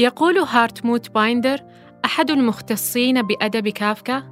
يقول 0.00 0.38
هارتموت 0.38 1.10
بايندر 1.10 1.60
أحد 2.04 2.30
المختصين 2.30 3.22
بأدب 3.22 3.68
كافكا 3.68 4.22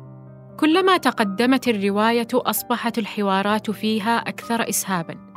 كلما 0.60 0.96
تقدمت 0.96 1.68
الرواية 1.68 2.28
أصبحت 2.34 2.98
الحوارات 2.98 3.70
فيها 3.70 4.18
أكثر 4.18 4.68
اسهابا. 4.68 5.28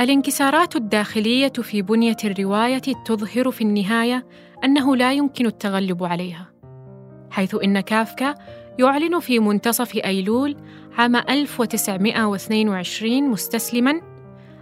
الانكسارات 0.00 0.76
الداخلية 0.76 1.52
في 1.52 1.82
بنية 1.82 2.16
الرواية 2.24 2.82
تظهر 3.04 3.50
في 3.50 3.60
النهاية 3.60 4.26
أنه 4.64 4.96
لا 4.96 5.12
يمكن 5.12 5.46
التغلب 5.46 6.04
عليها 6.04 6.52
حيث 7.30 7.54
إن 7.64 7.80
كافكا 7.80 8.34
يعلن 8.78 9.20
في 9.20 9.38
منتصف 9.38 9.96
أيلول 9.96 10.56
عام 10.98 11.16
1922 11.16 13.30
مستسلما 13.30 14.00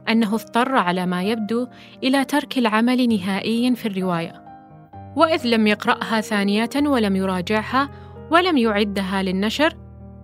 أنه 0.08 0.34
اضطر 0.34 0.76
على 0.76 1.06
ما 1.06 1.22
يبدو 1.22 1.66
إلى 2.02 2.24
ترك 2.24 2.58
العمل 2.58 3.08
نهائيا 3.08 3.74
في 3.74 3.88
الرواية 3.88 4.42
وإذ 5.16 5.46
لم 5.46 5.66
يقرأها 5.66 6.20
ثانية 6.20 6.70
ولم 6.76 7.16
يراجعها 7.16 7.90
ولم 8.30 8.56
يعدها 8.56 9.22
للنشر 9.22 9.76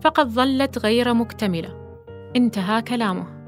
فقد 0.02 0.28
ظلت 0.28 0.78
غير 0.78 1.14
مكتملة 1.14 1.98
انتهى 2.36 2.82
كلامه 2.82 3.42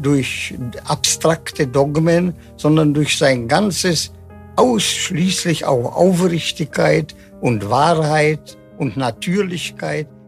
durch 0.00 0.54
abstrakte 0.84 1.66
Dogmen, 1.66 2.34
sondern 2.56 2.94
durch 2.94 3.18
sein 3.18 3.48
ganzes 3.48 4.12
ausschließlich 4.56 5.64
auf 5.64 5.96
Aufrichtigkeit 5.96 7.14
und 7.40 7.70
Wahrheit. 7.70 8.58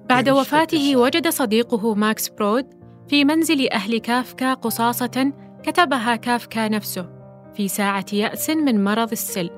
بعد 0.09 0.29
وفاته 0.29 0.97
وجد 0.97 1.29
صديقه 1.29 1.95
ماكس 1.95 2.29
برود 2.29 2.67
في 3.09 3.25
منزل 3.25 3.69
أهل 3.69 3.99
كافكا 3.99 4.55
قصاصة 4.55 5.33
كتبها 5.63 6.17
كافكا 6.17 6.69
نفسه 6.69 7.09
في 7.55 7.69
ساعة 7.69 8.07
يأس 8.13 8.51
من 8.51 8.85
مرض 8.85 9.11
السل. 9.13 9.51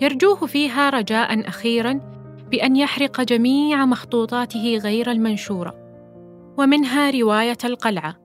يرجوه 0.00 0.46
فيها 0.46 0.90
رجاء 0.90 1.48
أخيرا 1.48 2.00
بأن 2.50 2.76
يحرق 2.76 3.20
جميع 3.20 3.86
مخطوطاته 3.86 4.80
غير 4.82 5.10
المنشورة 5.10 5.74
ومنها 6.58 7.10
رواية 7.10 7.58
القلعة 7.64 8.16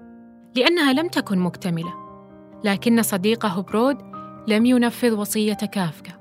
لأنها 0.56 0.94
لم 0.94 1.08
تكن 1.08 1.40
مكتملة. 1.40 1.94
لكن 2.64 3.02
صديقه 3.02 3.62
برود 3.62 3.98
لم 4.48 4.66
ينفذ 4.66 5.12
وصية 5.12 5.54
كافكا 5.54 6.12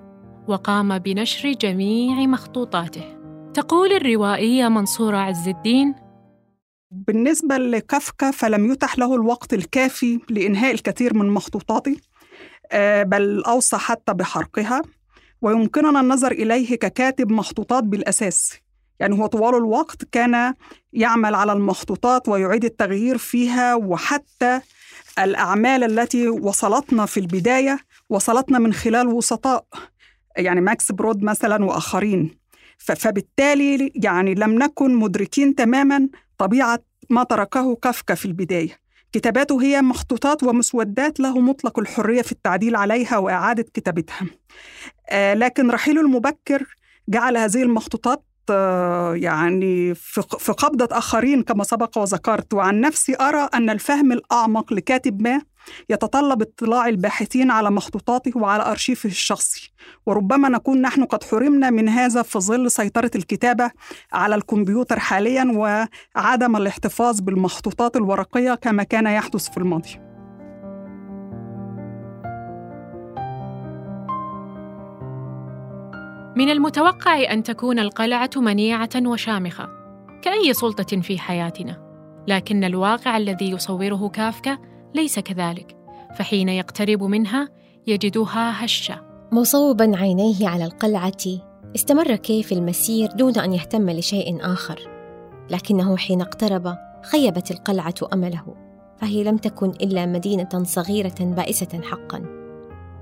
وقام 0.48 0.98
بنشر 0.98 1.52
جميع 1.52 2.26
مخطوطاته. 2.26 3.15
تقول 3.56 3.92
الروائية 3.92 4.68
منصورة 4.68 5.16
عز 5.16 5.48
الدين؟ 5.48 5.94
بالنسبة 6.90 7.56
لكافكا 7.56 8.30
فلم 8.30 8.72
يتح 8.72 8.98
له 8.98 9.14
الوقت 9.14 9.54
الكافي 9.54 10.20
لإنهاء 10.30 10.74
الكثير 10.74 11.14
من 11.14 11.30
مخطوطاته 11.30 11.96
آه، 12.72 13.02
بل 13.02 13.44
أوصى 13.44 13.76
حتى 13.76 14.14
بحرقها 14.14 14.82
ويمكننا 15.42 16.00
النظر 16.00 16.32
إليه 16.32 16.76
ككاتب 16.76 17.32
مخطوطات 17.32 17.84
بالأساس. 17.84 18.52
يعني 19.00 19.18
هو 19.18 19.26
طوال 19.26 19.54
الوقت 19.54 20.04
كان 20.12 20.54
يعمل 20.92 21.34
على 21.34 21.52
المخطوطات 21.52 22.28
ويعيد 22.28 22.64
التغيير 22.64 23.18
فيها 23.18 23.74
وحتى 23.74 24.60
الأعمال 25.18 25.84
التي 25.84 26.28
وصلتنا 26.28 27.06
في 27.06 27.20
البداية 27.20 27.78
وصلتنا 28.10 28.58
من 28.58 28.72
خلال 28.72 29.06
وسطاء 29.08 29.64
يعني 30.36 30.60
ماكس 30.60 30.92
برود 30.92 31.22
مثلا 31.22 31.64
وآخرين. 31.64 32.45
فبالتالي 32.78 33.92
يعني 33.94 34.34
لم 34.34 34.58
نكن 34.62 34.94
مدركين 34.94 35.54
تماما 35.54 36.08
طبيعة 36.38 36.78
ما 37.10 37.22
تركه 37.24 37.74
كافكا 37.74 38.14
في 38.14 38.24
البداية. 38.24 38.78
كتاباته 39.12 39.62
هي 39.62 39.82
مخطوطات 39.82 40.42
ومسودات 40.42 41.20
له 41.20 41.40
مطلق 41.40 41.78
الحرية 41.78 42.22
في 42.22 42.32
التعديل 42.32 42.76
عليها 42.76 43.18
وإعادة 43.18 43.66
كتابتها. 43.74 44.26
آه 45.10 45.34
لكن 45.34 45.70
رحيله 45.70 46.00
المبكر 46.00 46.76
جعل 47.08 47.36
هذه 47.36 47.62
المخطوطات 47.62 48.24
آه، 48.50 49.14
يعني 49.14 49.94
في 50.38 50.52
قبضة 50.52 50.98
آخرين 50.98 51.42
كما 51.42 51.64
سبق 51.64 51.98
وذكرت. 51.98 52.54
وعن 52.54 52.80
نفسي 52.80 53.16
أرى 53.20 53.48
أن 53.54 53.70
الفهم 53.70 54.12
الأعمق 54.12 54.72
لكاتب 54.72 55.22
ما 55.22 55.42
يتطلب 55.90 56.42
اطلاع 56.42 56.88
الباحثين 56.88 57.50
على 57.50 57.70
مخطوطاته 57.70 58.32
وعلى 58.36 58.70
أرشيفه 58.70 59.08
الشخصي. 59.08 59.72
وربما 60.06 60.48
نكون 60.48 60.82
نحن 60.82 61.04
قد 61.04 61.24
حرمنا 61.24 61.70
من 61.70 61.88
هذا 61.88 62.22
في 62.22 62.38
ظل 62.38 62.70
سيطرة 62.70 63.10
الكتابة 63.16 63.70
على 64.12 64.34
الكمبيوتر 64.34 64.98
حاليا 64.98 65.52
وعدم 66.16 66.56
الاحتفاظ 66.56 67.20
بالمخطوطات 67.20 67.96
الورقية 67.96 68.54
كما 68.54 68.82
كان 68.82 69.06
يحدث 69.06 69.50
في 69.50 69.56
الماضي. 69.56 70.00
من 76.36 76.50
المتوقع 76.50 77.32
أن 77.32 77.42
تكون 77.42 77.78
القلعة 77.78 78.30
منيعة 78.36 78.90
وشامخة 78.96 79.68
كأي 80.22 80.52
سلطة 80.52 81.00
في 81.00 81.18
حياتنا. 81.18 81.86
لكن 82.28 82.64
الواقع 82.64 83.16
الذي 83.16 83.50
يصوره 83.50 84.08
كافكا 84.08 84.58
ليس 84.96 85.18
كذلك. 85.18 85.76
فحين 86.18 86.48
يقترب 86.48 87.02
منها 87.02 87.48
يجدها 87.86 88.64
هشة. 88.64 89.02
مصوبا 89.32 89.96
عينيه 89.96 90.48
على 90.48 90.64
القلعة. 90.64 91.12
استمر 91.74 92.16
كي 92.16 92.42
في 92.42 92.52
المسير 92.52 93.08
دون 93.08 93.38
أن 93.38 93.52
يهتم 93.52 93.90
لشيء 93.90 94.38
آخر. 94.40 94.80
لكنه 95.50 95.96
حين 95.96 96.20
اقترب 96.20 96.76
خيبت 97.02 97.50
القلعة 97.50 97.94
أمله. 98.12 98.54
فهي 99.00 99.24
لم 99.24 99.36
تكن 99.36 99.70
إلا 99.70 100.06
مدينة 100.06 100.62
صغيرة 100.62 101.14
بائسة 101.20 101.80
حقا. 101.82 102.22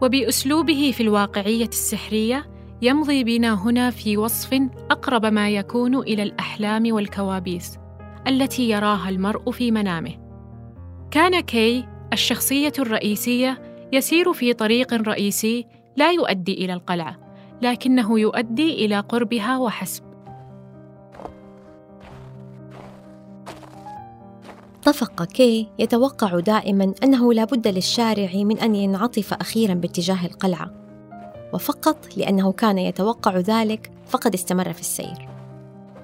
وبأسلوبه 0.03 0.93
في 0.97 1.03
الواقعية 1.03 1.69
السحرية 1.69 2.47
يمضي 2.83 3.25
بنا 3.25 3.55
هنا 3.55 3.91
في 3.91 4.17
وصف 4.17 4.55
أقرب 4.91 5.27
ما 5.27 5.51
يكون 5.51 5.99
إلى 5.99 6.23
الأحلام 6.23 6.93
والكوابيس 6.93 7.79
التي 8.29 8.71
يراها 8.71 9.09
المرء 9.09 9.51
في 9.51 9.71
منامه. 9.71 10.24
كان 11.14 11.40
كي 11.40 11.85
الشخصية 12.12 12.73
الرئيسية 12.78 13.62
يسير 13.92 14.33
في 14.33 14.52
طريق 14.52 14.94
رئيسي 14.94 15.66
لا 15.97 16.12
يؤدي 16.12 16.52
إلى 16.64 16.73
القلعة 16.73 17.17
لكنه 17.62 18.21
يؤدي 18.21 18.84
إلى 18.84 19.00
قربها 19.00 19.58
وحسب. 19.58 20.02
طفق 24.84 25.25
كي 25.25 25.69
يتوقع 25.78 26.41
دائما 26.41 26.95
أنه 27.02 27.32
لا 27.32 27.45
بد 27.45 27.69
للشارع 27.69 28.30
من 28.34 28.58
أن 28.58 28.75
ينعطف 28.75 29.34
أخيرا 29.34 29.75
باتجاه 29.75 30.26
القلعة 30.26 30.71
وفقط 31.52 32.17
لأنه 32.17 32.52
كان 32.52 32.78
يتوقع 32.78 33.39
ذلك 33.39 33.91
فقد 34.06 34.34
استمر 34.34 34.73
في 34.73 34.80
السير. 34.80 35.28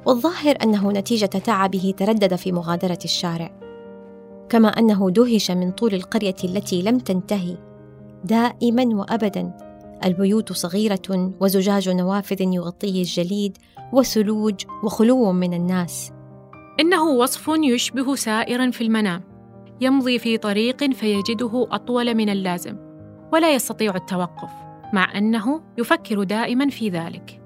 والظاهر 0.07 0.57
أنه 0.63 0.93
نتيجة 0.93 1.27
تعبه 1.27 1.95
تردد 1.97 2.35
في 2.35 2.53
مغادرة 2.53 2.99
الشارع. 3.05 3.60
كما 4.51 4.69
أنه 4.69 5.11
دهش 5.11 5.51
من 5.51 5.71
طول 5.71 5.95
القرية 5.95 6.37
التي 6.45 6.83
لم 6.83 6.99
تنتهي. 6.99 7.57
دائما 8.25 8.85
وأبدا 8.85 9.57
البيوت 10.05 10.53
صغيرة 10.53 11.33
وزجاج 11.41 11.89
نوافذ 11.89 12.41
يغطيه 12.41 13.01
الجليد 13.01 13.59
وثلوج 13.93 14.55
وخلو 14.85 15.33
من 15.33 15.55
الناس. 15.55 16.13
إنه 16.81 17.05
وصف 17.05 17.49
يشبه 17.49 18.15
سائرا 18.15 18.71
في 18.71 18.85
المنام. 18.85 19.23
يمضي 19.81 20.19
في 20.19 20.39
طريق 20.39 20.93
فيجده 20.93 21.67
أطول 21.71 22.15
من 22.15 22.29
اللازم 22.29 22.77
ولا 23.33 23.55
يستطيع 23.55 23.97
التوقف 23.97 24.51
مع 24.93 25.19
أنه 25.19 25.61
يفكر 25.79 26.23
دائما 26.23 26.69
في 26.69 26.89
ذلك. 26.89 27.41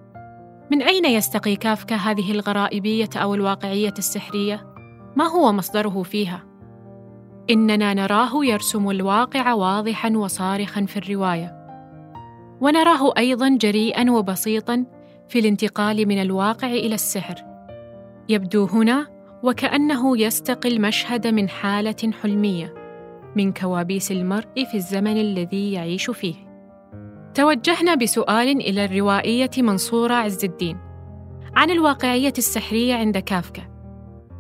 من 0.71 0.83
أين 0.83 1.05
يستقي 1.05 1.57
كافكا 1.57 1.97
هذه 1.97 2.33
الغرائبية 2.33 3.11
أو 3.17 3.35
الواقعية 3.35 3.95
السحرية؟ 3.99 4.75
ما 5.17 5.25
هو 5.25 5.53
مصدره 5.53 6.03
فيها؟ 6.03 6.54
إننا 7.51 7.95
نراه 7.95 8.45
يرسم 8.45 8.91
الواقع 8.91 9.53
واضحا 9.53 10.11
وصارخا 10.11 10.85
في 10.85 10.97
الرواية. 10.97 11.65
ونراه 12.61 13.13
أيضا 13.19 13.49
جريئا 13.49 14.11
وبسيطا 14.11 14.85
في 15.29 15.39
الانتقال 15.39 16.09
من 16.09 16.23
الواقع 16.23 16.69
إلى 16.69 16.95
السحر. 16.95 17.35
يبدو 18.29 18.65
هنا 18.65 19.07
وكأنه 19.43 20.19
يستقي 20.19 20.69
المشهد 20.69 21.27
من 21.27 21.49
حالة 21.49 22.13
حلمية 22.23 22.75
من 23.37 23.53
كوابيس 23.53 24.13
المرء 24.13 24.65
في 24.65 24.75
الزمن 24.75 25.21
الذي 25.21 25.73
يعيش 25.73 26.11
فيه. 26.11 26.35
توجهنا 27.35 27.95
بسؤال 27.95 28.49
إلى 28.49 28.85
الروائية 28.85 29.51
منصورة 29.59 30.15
عز 30.15 30.45
الدين 30.45 30.79
عن 31.57 31.71
الواقعية 31.71 32.33
السحرية 32.39 32.95
عند 32.95 33.19
كافكا. 33.19 33.63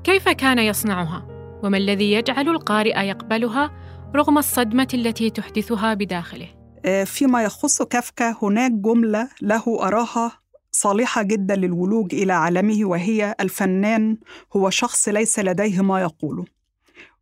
كيف 0.04 0.28
كان 0.28 0.58
يصنعها؟ 0.58 1.33
وما 1.64 1.78
الذي 1.78 2.12
يجعل 2.12 2.48
القارئ 2.48 3.06
يقبلها 3.06 3.70
رغم 4.16 4.38
الصدمة 4.38 4.88
التي 4.94 5.30
تحدثها 5.30 5.94
بداخله؟ 5.94 6.48
آه، 6.84 7.04
فيما 7.04 7.42
يخص 7.42 7.82
كافكا 7.82 8.36
هناك 8.42 8.72
جملة 8.72 9.28
له 9.42 9.62
أراها 9.82 10.32
صالحة 10.72 11.22
جدا 11.22 11.56
للولوج 11.56 12.14
إلى 12.14 12.32
عالمه 12.32 12.84
وهي 12.84 13.34
الفنان 13.40 14.16
هو 14.56 14.70
شخص 14.70 15.08
ليس 15.08 15.38
لديه 15.38 15.82
ما 15.82 16.00
يقوله 16.00 16.44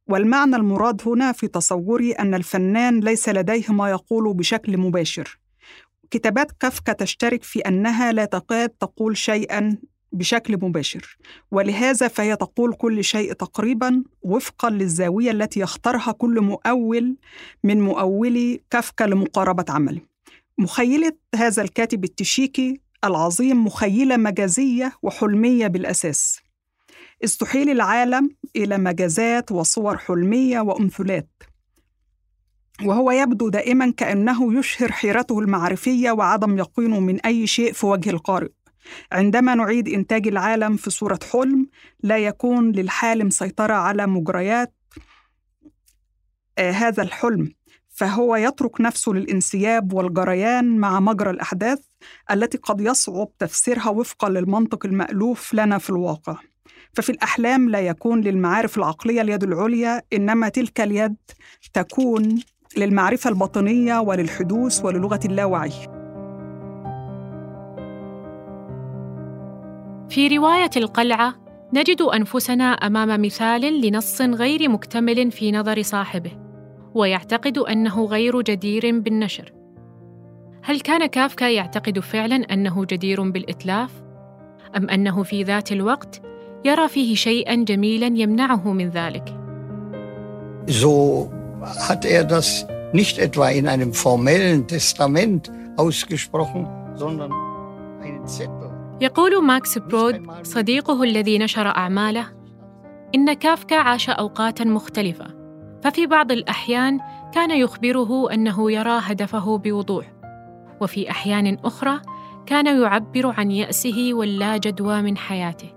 والمعنى 0.08 0.56
المراد 0.56 1.02
هنا 1.06 1.32
في 1.32 1.48
تصوري 1.48 2.12
أن 2.12 2.34
الفنان 2.34 3.00
ليس 3.00 3.28
لديه 3.28 3.64
ما 3.68 3.90
يقوله 3.90 4.34
بشكل 4.34 4.78
مباشر 4.78 5.38
كتابات 6.10 6.52
كافكا 6.60 6.92
تشترك 6.92 7.42
في 7.42 7.60
أنها 7.60 8.12
لا 8.12 8.24
تكاد 8.24 8.68
تقول 8.68 9.16
شيئا 9.16 9.76
بشكل 10.12 10.56
مباشر. 10.62 11.16
ولهذا 11.50 12.08
فهي 12.08 12.36
تقول 12.36 12.74
كل 12.74 13.04
شيء 13.04 13.32
تقريبا 13.32 14.04
وفقا 14.22 14.70
للزاوية 14.70 15.30
التي 15.30 15.60
يختارها 15.60 16.12
كل 16.12 16.40
مؤول 16.40 17.16
من 17.64 17.80
مؤولي 17.80 18.60
كافكا 18.70 19.04
لمقاربة 19.04 19.64
عمله 19.68 20.00
مخيلة 20.58 21.12
هذا 21.34 21.62
الكاتب 21.62 22.04
التشيكي 22.04 22.80
العظيم 23.04 23.64
مخيلة 23.64 24.16
مجازية 24.16 24.92
وحلمية 25.02 25.66
بالأساس. 25.66 26.40
استحيل 27.24 27.70
العالم 27.70 28.30
إلى 28.56 28.78
مجازات 28.78 29.52
وصور 29.52 29.98
حلمية 29.98 30.60
وأمثلات. 30.60 31.28
وهو 32.84 33.10
يبدو 33.10 33.48
دائما 33.48 33.92
كأنه 33.96 34.58
يشهر 34.58 34.92
حيرته 34.92 35.38
المعرفية 35.38 36.10
وعدم 36.10 36.58
يقينه 36.58 37.00
من 37.00 37.20
أي 37.20 37.46
شيء 37.46 37.72
في 37.72 37.86
وجه 37.86 38.10
القارئ. 38.10 38.48
عندما 39.12 39.54
نعيد 39.54 39.88
إنتاج 39.88 40.28
العالم 40.28 40.76
في 40.76 40.90
صورة 40.90 41.18
حلم 41.32 41.66
لا 42.02 42.18
يكون 42.18 42.72
للحالم 42.72 43.30
سيطرة 43.30 43.74
على 43.74 44.06
مجريات 44.06 44.74
آه 46.58 46.70
هذا 46.70 47.02
الحلم 47.02 47.52
فهو 47.88 48.36
يترك 48.36 48.80
نفسه 48.80 49.12
للانسياب 49.12 49.92
والجريان 49.92 50.76
مع 50.76 51.00
مجرى 51.00 51.30
الأحداث 51.30 51.78
التي 52.30 52.58
قد 52.58 52.80
يصعب 52.80 53.28
تفسيرها 53.38 53.88
وفقا 53.88 54.28
للمنطق 54.28 54.86
المألوف 54.86 55.54
لنا 55.54 55.78
في 55.78 55.90
الواقع 55.90 56.36
ففي 56.94 57.12
الأحلام 57.12 57.70
لا 57.70 57.80
يكون 57.80 58.20
للمعارف 58.20 58.78
العقلية 58.78 59.20
اليد 59.20 59.42
العليا 59.42 60.02
إنما 60.12 60.48
تلك 60.48 60.80
اليد 60.80 61.16
تكون 61.74 62.42
للمعرفة 62.76 63.30
الباطنية 63.30 63.98
وللحدوث 63.98 64.84
وللغة 64.84 65.20
اللاوعي. 65.24 66.01
في 70.12 70.28
رواية 70.28 70.70
القلعة 70.76 71.34
نجد 71.74 72.02
أنفسنا 72.02 72.64
أمام 72.64 73.22
مثال 73.22 73.80
لنص 73.80 74.22
غير 74.22 74.68
مكتمل 74.68 75.30
في 75.30 75.52
نظر 75.52 75.82
صاحبه، 75.82 76.30
ويعتقد 76.94 77.58
أنه 77.58 78.04
غير 78.04 78.40
جدير 78.40 79.00
بالنشر. 79.00 79.52
هل 80.62 80.80
كان 80.80 81.06
كافكا 81.06 81.44
يعتقد 81.44 81.98
فعلا 81.98 82.36
أنه 82.36 82.84
جدير 82.84 83.30
بالإتلاف؟ 83.30 83.90
أم 84.76 84.90
أنه 84.90 85.22
في 85.22 85.42
ذات 85.42 85.72
الوقت 85.72 86.22
يرى 86.64 86.88
فيه 86.88 87.14
شيئا 87.14 87.54
جميلا 87.54 88.06
يمنعه 88.06 88.72
من 88.72 88.88
ذلك؟ 88.88 89.34
So 90.68 91.30
hat 91.88 92.04
er 92.04 92.24
das 92.24 92.66
nicht 92.92 93.18
etwa 93.18 93.48
in 93.50 93.66
einem 93.66 93.92
formellen 93.94 94.66
Testament 94.66 95.50
ausgesprochen, 95.76 96.68
sondern 96.96 97.32
einen 98.02 98.26
Zettel. 98.26 98.61
يقول 99.00 99.44
ماكس 99.44 99.78
برود 99.78 100.30
صديقه 100.42 101.02
الذي 101.02 101.38
نشر 101.38 101.66
أعماله 101.66 102.26
إن 103.14 103.32
كافكا 103.32 103.76
عاش 103.76 104.10
أوقاتا 104.10 104.64
مختلفة 104.64 105.26
ففي 105.82 106.06
بعض 106.06 106.32
الأحيان 106.32 107.00
كان 107.34 107.50
يخبره 107.50 108.32
أنه 108.32 108.72
يرى 108.72 109.00
هدفه 109.02 109.58
بوضوح 109.58 110.12
وفي 110.80 111.10
أحيان 111.10 111.58
أخرى 111.64 112.00
كان 112.46 112.82
يعبر 112.82 113.34
عن 113.38 113.50
يأسه 113.50 114.10
واللا 114.12 114.56
جدوى 114.56 115.02
من 115.02 115.16
حياته 115.16 115.68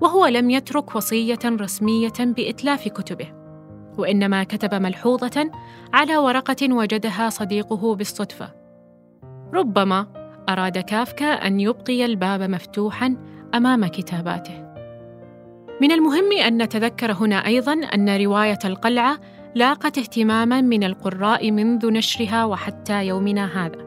وهو 0.00 0.26
لم 0.26 0.50
يترك 0.50 0.96
وصية 0.96 1.38
رسمية 1.44 2.12
بإتلاف 2.20 2.88
كتبه 2.88 3.32
وإنما 3.98 4.44
كتب 4.44 4.74
ملحوظة 4.74 5.50
على 5.94 6.16
ورقة 6.16 6.74
وجدها 6.74 7.30
صديقه 7.30 7.94
بالصدفة 7.94 8.52
ربما 9.54 10.21
أراد 10.48 10.78
كافكا 10.78 11.26
أن 11.26 11.60
يبقي 11.60 12.04
الباب 12.04 12.42
مفتوحا 12.42 13.16
أمام 13.54 13.86
كتاباته. 13.86 14.72
من 15.80 15.92
المهم 15.92 16.32
أن 16.46 16.62
نتذكر 16.62 17.12
هنا 17.12 17.46
أيضا 17.46 17.72
أن 17.72 18.16
رواية 18.24 18.58
القلعة 18.64 19.18
لاقت 19.54 19.98
اهتماما 19.98 20.60
من 20.60 20.84
القراء 20.84 21.50
منذ 21.50 21.92
نشرها 21.92 22.44
وحتى 22.44 23.06
يومنا 23.06 23.66
هذا. 23.66 23.78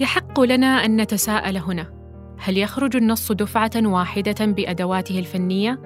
يحق 0.00 0.40
لنا 0.40 0.84
أن 0.84 1.00
نتساءل 1.00 1.56
هنا. 1.56 1.86
هل 2.38 2.58
يخرج 2.58 2.96
النص 2.96 3.32
دفعة 3.32 3.70
واحدة 3.76 4.46
بأدواته 4.46 5.18
الفنية؟ 5.18 5.80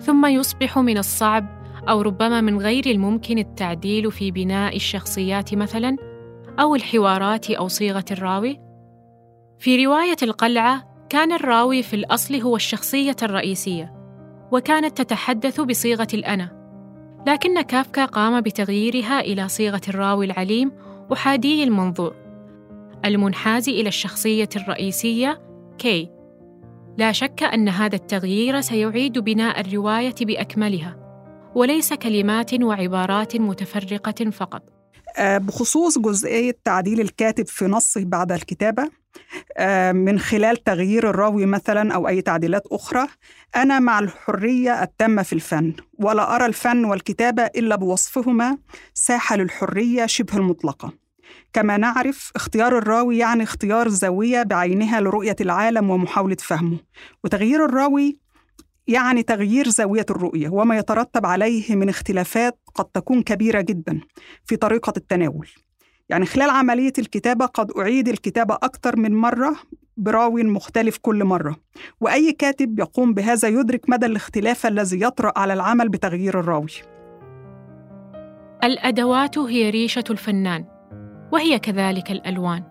ثم 0.00 0.26
يصبح 0.26 0.78
من 0.78 0.98
الصعب 0.98 1.46
أو 1.88 2.00
ربما 2.00 2.40
من 2.40 2.58
غير 2.58 2.86
الممكن 2.86 3.38
التعديل 3.38 4.12
في 4.12 4.30
بناء 4.30 4.76
الشخصيات 4.76 5.54
مثلا 5.54 5.96
أو 6.60 6.74
الحوارات 6.74 7.50
أو 7.50 7.68
صيغة 7.68 8.04
الراوي؟ 8.10 8.67
في 9.60 9.86
رواية 9.86 10.16
القلعة 10.22 11.06
كان 11.10 11.32
الراوي 11.32 11.82
في 11.82 11.96
الأصل 11.96 12.34
هو 12.34 12.56
الشخصية 12.56 13.16
الرئيسية 13.22 13.92
وكانت 14.52 15.02
تتحدث 15.02 15.60
بصيغة 15.60 16.08
الأنا. 16.14 16.58
لكن 17.26 17.60
كافكا 17.60 18.04
قام 18.04 18.40
بتغييرها 18.40 19.20
إلى 19.20 19.48
صيغة 19.48 19.80
الراوي 19.88 20.26
العليم 20.26 20.72
احادي 21.12 21.64
المنظور 21.64 22.14
المنحاز 23.04 23.68
إلى 23.68 23.88
الشخصية 23.88 24.48
الرئيسية 24.56 25.40
كي 25.78 26.10
لا 26.98 27.12
شك 27.12 27.42
أن 27.42 27.68
هذا 27.68 27.96
التغيير 27.96 28.60
سيعيد 28.60 29.18
بناء 29.18 29.60
الرواية 29.60 30.14
بأكملها 30.20 30.96
وليس 31.54 31.92
كلمات 31.92 32.62
وعبارات 32.62 33.36
متفرقة 33.36 34.30
فقط. 34.30 34.62
آه، 35.18 35.38
بخصوص 35.38 35.98
جزئية 35.98 36.58
تعديل 36.64 37.00
الكاتب 37.00 37.46
في 37.46 37.64
نصه 37.64 38.04
بعد 38.04 38.32
الكتابة 38.32 38.82
آه، 38.82 38.90
من 39.92 40.18
خلال 40.18 40.64
تغيير 40.64 41.10
الراوي 41.10 41.46
مثلا 41.46 41.94
أو 41.94 42.08
أي 42.08 42.22
تعديلات 42.22 42.62
أخرى 42.66 43.06
أنا 43.56 43.78
مع 43.78 43.98
الحرية 43.98 44.82
التامة 44.82 45.22
في 45.22 45.32
الفن 45.32 45.74
ولا 45.98 46.36
أرى 46.36 46.46
الفن 46.46 46.84
والكتابة 46.84 47.42
إلا 47.42 47.76
بوصفهما 47.76 48.58
ساحة 48.94 49.36
للحرية 49.36 50.06
شبه 50.06 50.36
المطلقة. 50.36 50.92
كما 51.52 51.76
نعرف 51.76 52.32
اختيار 52.36 52.78
الراوي 52.78 53.18
يعني 53.18 53.42
اختيار 53.42 53.88
زاوية 53.88 54.42
بعينها 54.42 55.00
لرؤية 55.00 55.36
العالم 55.40 55.90
ومحاولة 55.90 56.36
فهمه. 56.40 56.78
وتغيير 57.24 57.64
الراوي 57.64 58.18
يعني 58.86 59.22
تغيير 59.22 59.68
زاوية 59.68 60.06
الرؤية 60.10 60.48
وما 60.48 60.78
يترتب 60.78 61.26
عليه 61.26 61.76
من 61.76 61.88
اختلافات 61.88 62.58
قد 62.74 62.84
تكون 62.84 63.22
كبيرة 63.22 63.60
جدا 63.60 64.00
في 64.44 64.56
طريقة 64.56 64.92
التناول. 64.96 65.48
يعني 66.08 66.26
خلال 66.26 66.50
عملية 66.50 66.92
الكتابة 66.98 67.46
قد 67.46 67.70
أعيد 67.70 68.08
الكتابة 68.08 68.54
أكثر 68.54 68.96
من 68.96 69.14
مرة 69.14 69.56
براوي 69.96 70.44
مختلف 70.44 70.98
كل 71.02 71.24
مرة. 71.24 71.56
وأي 72.00 72.32
كاتب 72.32 72.78
يقوم 72.78 73.14
بهذا 73.14 73.48
يدرك 73.48 73.90
مدى 73.90 74.06
الاختلاف 74.06 74.66
الذي 74.66 75.00
يطرأ 75.00 75.32
على 75.36 75.52
العمل 75.52 75.88
بتغيير 75.88 76.40
الراوي. 76.40 76.70
الأدوات 78.64 79.38
هي 79.38 79.70
ريشة 79.70 80.04
الفنان 80.10 80.64
وهي 81.32 81.58
كذلك 81.58 82.10
الألوان 82.10 82.62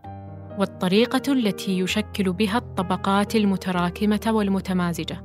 والطريقة 0.60 1.34
التي 1.34 1.80
يشكل 1.80 2.34
بها 2.34 2.58
الطبقات 2.58 3.36
المتراكمة 3.36 4.22
والمتمازجة. 4.28 5.24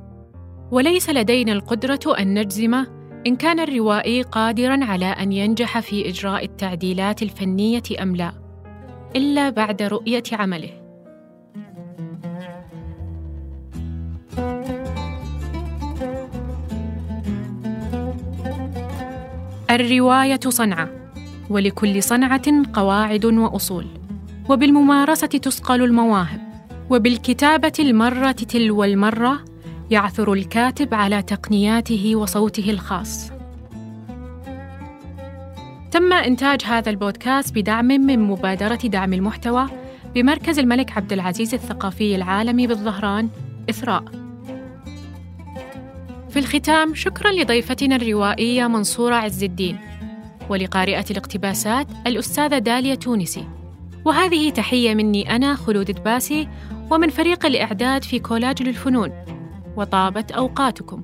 وليس 0.71 1.09
لدينا 1.09 1.51
القدرة 1.51 2.19
أن 2.19 2.39
نجزم 2.39 2.85
إن 3.27 3.35
كان 3.35 3.59
الروائي 3.59 4.21
قادرا 4.21 4.85
على 4.85 5.05
أن 5.05 5.31
ينجح 5.31 5.79
في 5.79 6.09
إجراء 6.09 6.45
التعديلات 6.45 7.23
الفنية 7.23 7.83
أم 8.01 8.15
لا؟ 8.15 8.33
إلا 9.15 9.49
بعد 9.49 9.81
رؤية 9.81 10.23
عمله. 10.31 10.69
الرواية 19.71 20.39
صنعة 20.47 20.89
ولكل 21.49 22.03
صنعة 22.03 22.73
قواعد 22.73 23.25
وأصول. 23.25 23.85
وبالممارسة 24.49 25.27
تصقل 25.27 25.83
المواهب. 25.83 26.41
وبالكتابة 26.89 27.73
المرة 27.79 28.31
تلو 28.31 28.83
المرة 28.83 29.52
يعثر 29.91 30.33
الكاتب 30.33 30.93
على 30.93 31.21
تقنياته 31.21 32.15
وصوته 32.15 32.69
الخاص. 32.69 33.31
تم 35.91 36.13
إنتاج 36.13 36.61
هذا 36.65 36.89
البودكاست 36.89 37.55
بدعم 37.55 37.85
من 37.85 38.19
مبادرة 38.19 38.75
دعم 38.75 39.13
المحتوى 39.13 39.67
بمركز 40.15 40.59
الملك 40.59 40.97
عبد 40.97 41.13
العزيز 41.13 41.53
الثقافي 41.53 42.15
العالمي 42.15 42.67
بالظهران 42.67 43.29
إثراء. 43.69 44.03
في 46.29 46.39
الختام 46.39 46.95
شكرا 46.95 47.31
لضيفتنا 47.31 47.95
الروائية 47.95 48.67
منصورة 48.67 49.15
عز 49.15 49.43
الدين 49.43 49.77
ولقارئة 50.49 51.05
الاقتباسات 51.11 51.87
الأستاذة 52.07 52.57
داليا 52.57 52.95
تونسي. 52.95 53.47
وهذه 54.05 54.49
تحية 54.49 54.95
مني 54.95 55.35
أنا 55.35 55.55
خلود 55.55 55.91
دباسي 55.91 56.47
ومن 56.91 57.09
فريق 57.09 57.45
الإعداد 57.45 58.03
في 58.03 58.19
كولاج 58.19 58.63
للفنون. 58.63 59.11
وطابت 59.77 60.31
أوقاتكم. 60.31 61.01